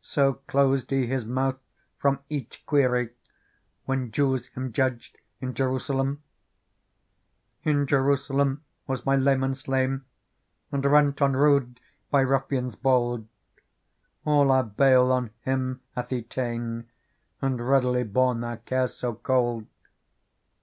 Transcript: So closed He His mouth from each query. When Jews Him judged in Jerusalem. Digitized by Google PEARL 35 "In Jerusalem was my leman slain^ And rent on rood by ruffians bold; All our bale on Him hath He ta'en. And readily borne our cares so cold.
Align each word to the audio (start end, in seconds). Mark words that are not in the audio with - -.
So 0.00 0.40
closed 0.46 0.90
He 0.90 1.06
His 1.08 1.26
mouth 1.26 1.58
from 1.98 2.20
each 2.30 2.64
query. 2.64 3.10
When 3.84 4.10
Jews 4.10 4.46
Him 4.46 4.72
judged 4.72 5.18
in 5.42 5.52
Jerusalem. 5.52 6.22
Digitized 7.58 7.64
by 7.64 7.64
Google 7.64 7.66
PEARL 7.66 7.72
35 7.72 7.74
"In 7.74 7.86
Jerusalem 8.06 8.64
was 8.86 9.04
my 9.04 9.16
leman 9.16 9.52
slain^ 9.52 10.02
And 10.72 10.84
rent 10.86 11.20
on 11.20 11.34
rood 11.36 11.80
by 12.10 12.22
ruffians 12.22 12.76
bold; 12.76 13.28
All 14.24 14.50
our 14.50 14.64
bale 14.64 15.12
on 15.12 15.32
Him 15.42 15.82
hath 15.94 16.08
He 16.08 16.22
ta'en. 16.22 16.88
And 17.42 17.68
readily 17.68 18.04
borne 18.04 18.42
our 18.42 18.56
cares 18.56 18.94
so 18.94 19.12
cold. 19.16 19.66